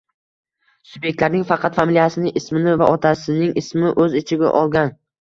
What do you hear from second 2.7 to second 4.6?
va otasining ismini o‘z ichiga